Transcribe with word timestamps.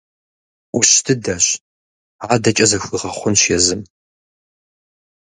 Ӏущ 0.71 0.89
дыдэщ, 1.05 1.45
адэкӀэ 2.33 2.65
зэхуигъэхъунщ 2.69 3.41
езым. 3.57 3.81